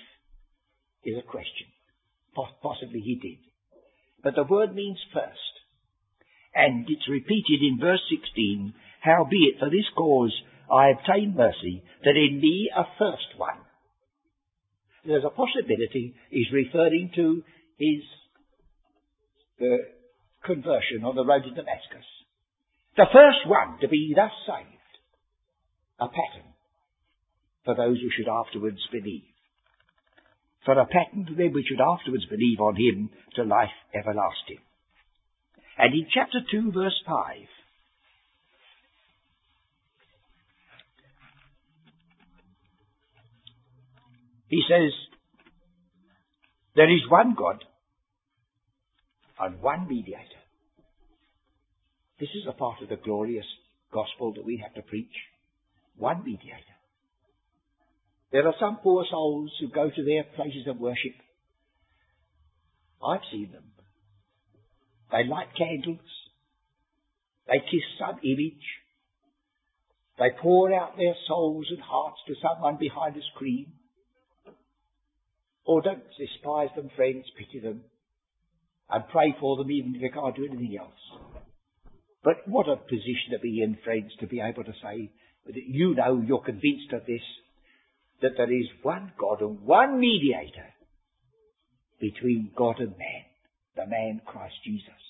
[1.04, 1.68] is a question.
[2.62, 3.38] Possibly he did.
[4.22, 5.54] But the word means first.
[6.54, 8.74] And it's repeated in verse 16,
[9.08, 10.34] Howbeit for this cause
[10.70, 13.56] I obtained mercy, that in me a first one.
[15.04, 17.42] There's a possibility he's referring to
[17.78, 18.04] his
[20.44, 22.04] conversion on the road to Damascus.
[22.96, 24.76] The first one to be thus saved.
[26.00, 26.52] A pattern
[27.64, 29.24] for those who should afterwards believe.
[30.64, 34.60] For a pattern to them who should afterwards believe on him to life everlasting.
[35.78, 37.14] And in chapter 2 verse 5,
[44.48, 44.92] he says,
[46.74, 47.64] there is one God
[49.38, 50.22] and one mediator.
[52.20, 53.46] This is a part of the glorious
[53.92, 55.14] gospel that we have to preach.
[55.96, 56.76] One mediator.
[58.32, 61.14] There are some poor souls who go to their places of worship.
[63.04, 63.64] I've seen them.
[65.10, 65.98] They light candles.
[67.46, 68.64] They kiss some image.
[70.18, 73.72] They pour out their souls and hearts to someone behind a screen.
[75.68, 77.82] Or don't despise them, friends, pity them.
[78.88, 81.44] And pray for them even if you can't do anything else.
[82.24, 85.10] But what a position to be in, friends, to be able to say
[85.44, 87.20] that you know, you're convinced of this,
[88.22, 90.72] that there is one God and one mediator
[92.00, 93.28] between God and man
[93.76, 95.02] the man Christ Jesus.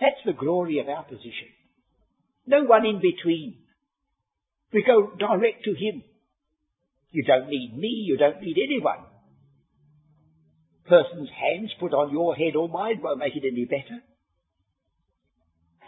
[0.00, 1.52] That's the glory of our position.
[2.46, 3.56] No one in between.
[4.72, 6.02] We go direct to Him.
[7.10, 9.04] You don't need me, you don't need anyone.
[10.88, 14.02] Person's hands put on your head or mine won't make it any better.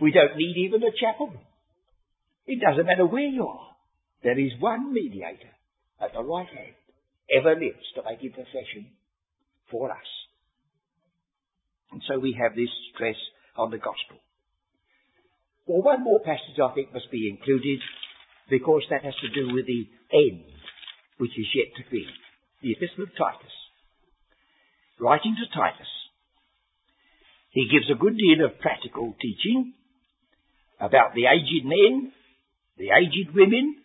[0.00, 1.32] We don't need even a chapel.
[2.46, 3.76] It doesn't matter where you are.
[4.22, 5.52] There is one mediator
[6.00, 6.74] at the right hand,
[7.30, 8.92] ever lives to make intercession
[9.70, 10.08] for us.
[11.92, 13.16] And so we have this stress
[13.56, 14.20] on the gospel.
[15.66, 17.80] Well, one more passage I think must be included
[18.48, 20.44] because that has to do with the end
[21.18, 22.06] which is yet to be.
[22.62, 23.56] The Epistle of Titus.
[24.98, 25.92] Writing to Titus,
[27.50, 29.74] he gives a good deal of practical teaching
[30.80, 32.12] about the aged men,
[32.78, 33.76] the aged women,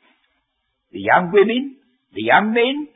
[0.91, 1.77] the young women,
[2.13, 2.87] the young men,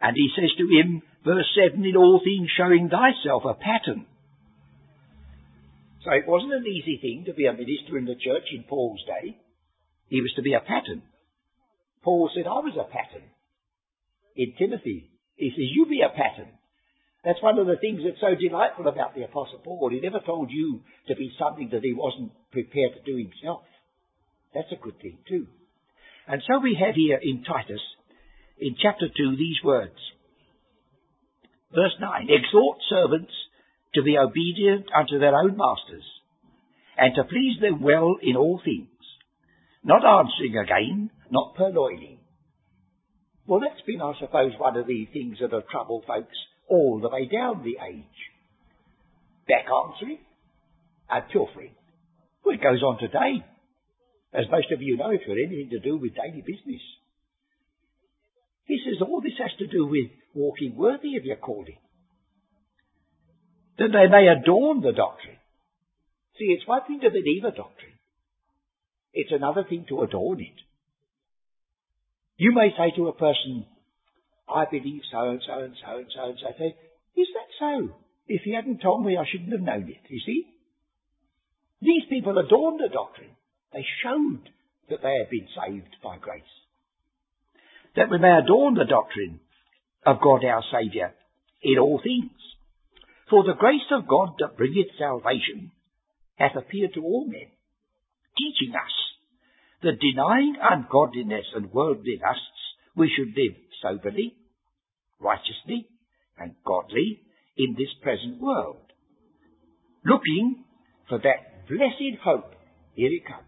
[0.00, 4.06] and he says to him, verse 7, in all things showing thyself a pattern.
[6.04, 9.02] So it wasn't an easy thing to be a minister in the church in Paul's
[9.06, 9.36] day.
[10.08, 11.02] He was to be a pattern.
[12.02, 13.24] Paul said, I was a pattern.
[14.36, 16.52] In Timothy, he says, you be a pattern.
[17.24, 19.88] That's one of the things that's so delightful about the Apostle Paul.
[19.90, 23.62] He never told you to be something that he wasn't prepared to do himself.
[24.54, 25.46] That's a good thing too.
[26.28, 27.80] And so we have here in Titus,
[28.58, 29.96] in chapter 2, these words.
[31.74, 33.32] Verse 9, exhort servants
[33.94, 36.04] to be obedient unto their own masters,
[36.96, 38.88] and to please them well in all things,
[39.82, 42.18] not answering again, not purloining.
[43.46, 46.36] Well, that's been, I suppose, one of the things that have troubled folks
[46.68, 48.18] all the way down the age.
[49.48, 50.18] Back answering
[51.10, 51.72] and uh, pilfering.
[52.44, 53.44] Well, it goes on today.
[54.32, 56.82] As most of you know, if you've anything to do with daily business.
[58.64, 61.76] He says all this has to do with walking worthy of your calling.
[63.78, 65.36] That they may adorn the doctrine.
[66.38, 67.92] See, it's one thing to believe a doctrine.
[69.12, 70.58] It's another thing to adorn it.
[72.36, 73.66] You may say to a person,
[74.48, 76.64] I believe so and so and so and so and so.
[77.20, 77.94] Is that so?
[78.26, 80.00] If he hadn't told me, I shouldn't have known it.
[80.08, 80.46] You see?
[81.80, 83.36] These people adorned the doctrine.
[83.72, 84.48] They showed
[84.90, 86.42] that they had been saved by grace.
[87.96, 89.40] That we may adorn the doctrine
[90.06, 91.14] of God our Saviour
[91.62, 92.32] in all things.
[93.30, 95.72] For the grace of God that bringeth salvation
[96.36, 97.48] hath appeared to all men,
[98.36, 98.92] teaching us
[99.82, 102.60] that denying ungodliness and worldly lusts,
[102.96, 104.34] we should live soberly,
[105.20, 105.86] righteously,
[106.38, 107.20] and godly
[107.56, 108.80] in this present world,
[110.04, 110.64] looking
[111.08, 112.54] for that blessed hope,
[112.94, 113.44] here it comes,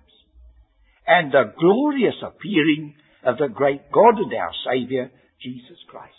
[1.06, 5.10] and the glorious appearing of the great God and our Saviour,
[5.42, 6.12] Jesus Christ.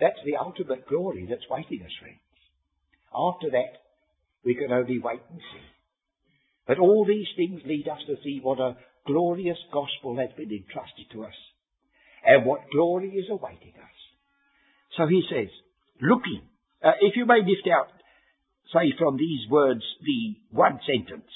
[0.00, 2.20] That's the ultimate glory that's waiting us, friends.
[3.14, 3.80] After that,
[4.44, 5.66] we can only wait and see.
[6.66, 11.10] But all these things lead us to see what a glorious gospel has been entrusted
[11.12, 11.34] to us
[12.30, 13.98] and what glory is awaiting us.
[14.96, 15.48] So he says,
[16.00, 16.42] looking,
[16.82, 17.90] uh, if you may lift out,
[18.72, 21.26] say from these words, the one sentence,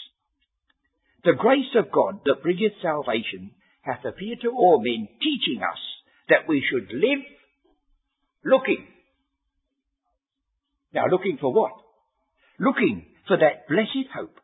[1.25, 3.51] the grace of God that bringeth salvation
[3.83, 5.81] hath appeared to all men, teaching us
[6.29, 7.25] that we should live
[8.45, 8.87] looking.
[10.95, 11.73] Now looking for what?
[12.61, 14.39] Looking for that blessed hope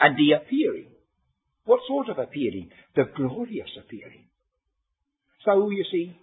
[0.00, 0.88] and the appearing.
[1.66, 2.70] What sort of appearing?
[2.96, 4.23] The glorious appearing.
[5.44, 6.16] So, you see,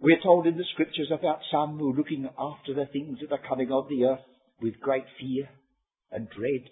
[0.00, 3.48] we're told in the scriptures about some who are looking after the things that are
[3.48, 4.24] coming on the earth
[4.60, 5.48] with great fear
[6.10, 6.70] and dread,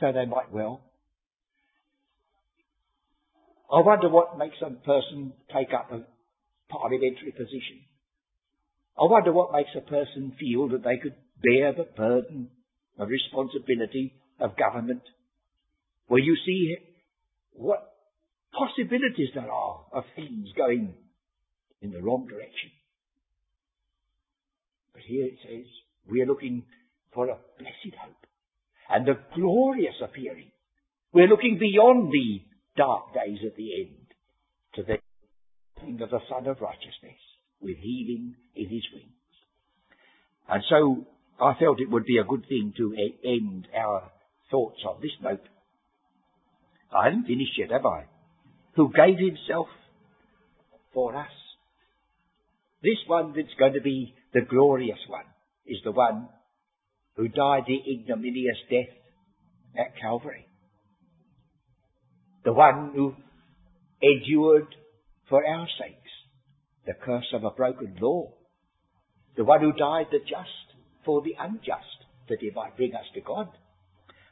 [0.00, 0.80] so they might well.
[3.70, 6.04] I wonder what makes a person take up a
[6.70, 7.84] parliamentary position.
[8.98, 12.48] I wonder what makes a person feel that they could bear the burden
[12.98, 15.02] of responsibility of government.
[16.08, 16.76] Well, you see
[17.52, 17.92] what
[18.52, 20.94] possibilities there are of things going
[21.80, 22.70] in the wrong direction.
[24.92, 25.66] But here it says,
[26.10, 26.64] we are looking
[27.14, 28.26] for a blessed hope
[28.90, 30.50] and a glorious appearing.
[31.12, 32.42] We're looking beyond the
[32.76, 34.06] dark days at the end
[34.74, 34.98] to the
[35.78, 37.20] coming of the Sun of Righteousness
[37.60, 39.12] with healing in his wings.
[40.48, 41.06] And so
[41.40, 42.94] I felt it would be a good thing to
[43.24, 44.10] end our
[44.50, 45.42] thoughts on this note.
[46.90, 48.06] I haven't finished yet, have I?
[48.78, 49.66] Who gave himself
[50.94, 51.32] for us.
[52.80, 55.24] This one that's going to be the glorious one
[55.66, 56.28] is the one
[57.16, 58.94] who died the ignominious death
[59.76, 60.46] at Calvary.
[62.44, 63.16] The one who
[64.00, 64.68] endured
[65.28, 66.12] for our sakes
[66.86, 68.32] the curse of a broken law.
[69.36, 71.98] The one who died the just for the unjust
[72.28, 73.48] that he might bring us to God.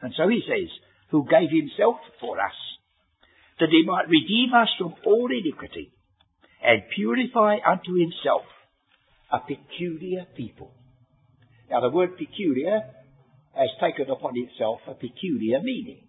[0.02, 0.70] And so he says,
[1.10, 2.54] who gave himself for us
[3.58, 5.92] that he might redeem us from all iniquity
[6.62, 8.42] and purify unto himself
[9.32, 10.72] a peculiar people.
[11.70, 12.82] Now the word peculiar
[13.54, 16.08] has taken upon itself a peculiar meaning.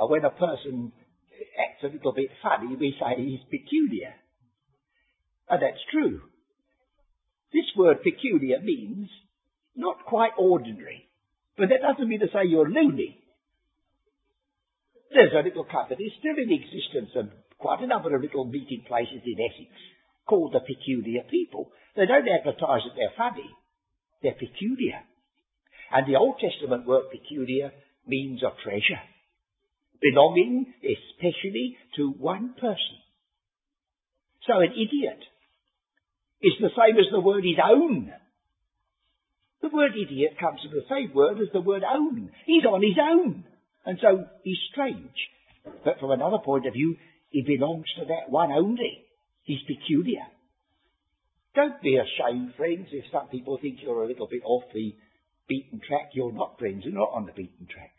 [0.00, 0.92] Uh, when a person
[1.58, 4.14] acts a little bit funny, we say he's peculiar.
[5.48, 6.20] And that's true.
[7.52, 9.08] This word peculiar means
[9.74, 11.08] not quite ordinary.
[11.58, 13.19] But that doesn't mean to say you're loony.
[15.12, 19.22] There's a little company still in existence and quite a number of little meeting places
[19.26, 19.70] in Essex
[20.26, 21.72] called the Peculiar People.
[21.96, 23.50] They don't advertise that they're funny.
[24.22, 25.02] They're peculiar.
[25.90, 27.72] And the Old Testament word peculiar
[28.06, 29.02] means a treasure,
[30.00, 33.02] belonging especially to one person.
[34.46, 35.20] So an idiot
[36.40, 38.12] is the same as the word his own.
[39.60, 42.30] The word idiot comes from the same word as the word own.
[42.46, 43.44] He's on his own.
[43.84, 45.14] And so he's strange.
[45.84, 46.96] But from another point of view,
[47.30, 49.04] he belongs to that one only.
[49.44, 50.26] He's peculiar.
[51.54, 54.94] Don't be ashamed, friends, if some people think you're a little bit off the
[55.48, 56.10] beaten track.
[56.12, 56.82] You're not, friends.
[56.84, 57.92] You're not on the beaten track.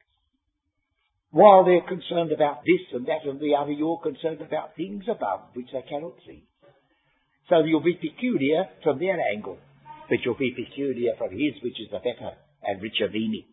[1.32, 5.41] While they're concerned about this and that and the other, you're concerned about things above
[5.53, 6.43] which they cannot see.
[7.49, 9.57] So you'll be peculiar from their angle,
[10.09, 13.45] but you'll be peculiar from his, which is the better and richer meaning,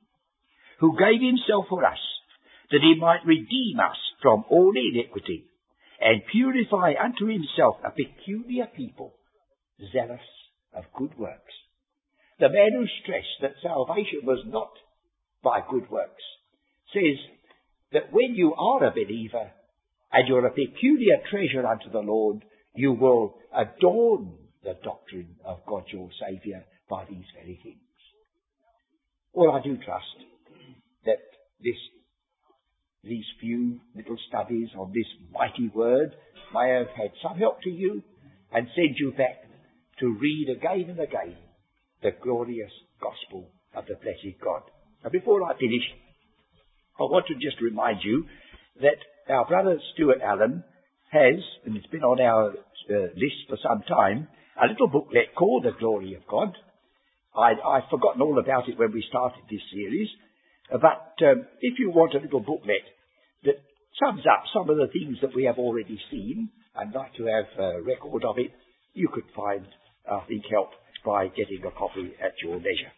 [0.80, 1.98] who gave himself for us,
[2.70, 5.44] that he might redeem us from all iniquity,
[6.00, 9.14] and purify unto himself a peculiar people,
[9.92, 10.20] zealous
[10.74, 11.54] of good works.
[12.38, 14.70] The man who stressed that salvation was not
[15.42, 16.22] by good works
[16.92, 17.18] says
[17.92, 19.50] that when you are a believer
[20.12, 22.44] and you're a peculiar treasure unto the Lord,
[22.74, 27.78] you will adorn the doctrine of God your Saviour by these very things.
[29.32, 30.16] Well, I do trust
[31.06, 31.18] that
[31.60, 31.76] this,
[33.04, 36.14] these few little studies on this mighty word
[36.52, 38.02] may have had some help to you
[38.52, 39.44] and send you back
[40.00, 41.36] to read again and again
[42.02, 44.62] the glorious gospel of the blessed God.
[45.04, 45.82] Now, before I finish,
[46.98, 48.24] I want to just remind you
[48.80, 48.98] that
[49.32, 50.64] our brother Stuart Allen
[51.10, 54.28] has, and it's been on our uh, list for some time,
[54.60, 56.56] a little booklet called The Glory of God.
[57.36, 60.08] I'd, I'd forgotten all about it when we started this series,
[60.70, 62.84] but um, if you want a little booklet
[63.44, 63.56] that
[63.98, 67.46] sums up some of the things that we have already seen and like to have
[67.58, 68.52] a record of it,
[68.94, 69.66] you could find,
[70.10, 70.70] I think, help
[71.04, 72.92] by getting a copy at your leisure.